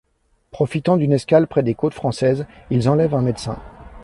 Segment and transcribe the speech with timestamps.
[0.49, 3.59] Profitant d'une escale près des côtes françaises, ils enlèvent un médecin.